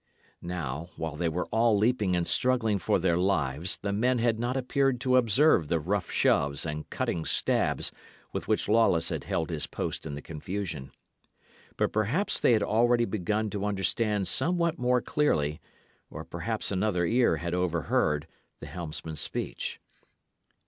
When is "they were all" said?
1.15-1.77